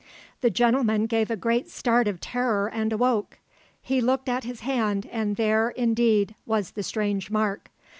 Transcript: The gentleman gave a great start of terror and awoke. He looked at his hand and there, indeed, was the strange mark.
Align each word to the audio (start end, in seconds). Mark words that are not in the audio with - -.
The 0.41 0.49
gentleman 0.49 1.05
gave 1.05 1.29
a 1.29 1.35
great 1.35 1.69
start 1.69 2.07
of 2.07 2.19
terror 2.19 2.67
and 2.67 2.91
awoke. 2.91 3.37
He 3.83 4.01
looked 4.01 4.27
at 4.29 4.43
his 4.45 4.61
hand 4.61 5.07
and 5.11 5.35
there, 5.35 5.69
indeed, 5.69 6.33
was 6.47 6.71
the 6.71 6.81
strange 6.81 7.29
mark. 7.29 7.69